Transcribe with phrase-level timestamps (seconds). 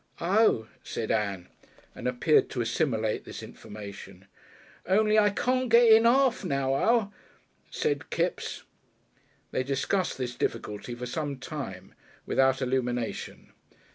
[0.19, 1.47] "Oh!" said Ann,
[1.93, 4.25] and appeared to assimilate this information.
[4.87, 7.13] "Only I can't get it in 'arf nohow,"
[7.69, 8.63] said Kipps.
[9.51, 11.93] They discussed this difficulty for some time
[12.25, 13.51] without illumination.